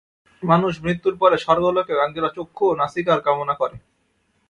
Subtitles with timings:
[0.43, 3.77] মানুষ মৃত্যুর পরে স্বর্গলোকেও একজোড়া চক্ষু ও নাসিকার কামনা করে।